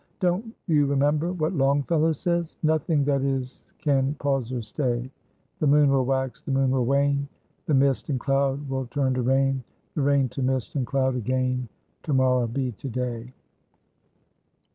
[0.19, 2.57] Don't you remember what Longfellow says?
[2.63, 5.11] "'Nothing that is can pause or stay,
[5.59, 7.27] The moon will wax, the moon will wane,
[7.67, 11.69] The mist and cloud will turn to rain, The rain to mist and cloud again,
[12.01, 13.31] To morrow be to day.'"